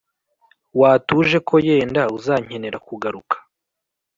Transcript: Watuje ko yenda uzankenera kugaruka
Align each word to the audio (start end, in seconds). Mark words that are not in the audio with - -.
Watuje 0.79 1.37
ko 1.47 1.55
yenda 1.67 2.01
uzankenera 2.17 2.77
kugaruka 2.87 3.35